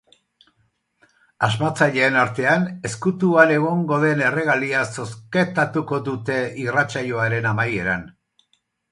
Asmatzaileen 1.47 2.15
artean 2.21 2.63
ezkutuan 2.89 3.53
egongo 3.55 3.99
den 4.03 4.23
erregalia 4.29 4.81
zozketatuko 4.95 5.99
dute 6.07 6.39
irratsaioaren 6.65 7.49
amaieran. 7.51 8.07